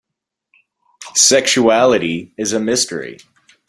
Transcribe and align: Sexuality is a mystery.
Sexuality 1.15 2.33
is 2.35 2.53
a 2.53 2.59
mystery. 2.59 3.19